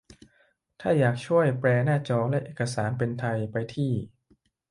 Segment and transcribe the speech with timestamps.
[0.81, 3.91] ถ้าอยากช่วยแปลหน้าจอและเอกสารเป็นไทย ไปที่